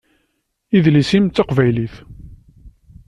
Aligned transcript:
Idles-im 0.77 1.25
d 1.27 1.31
taqbaylit. 1.35 1.95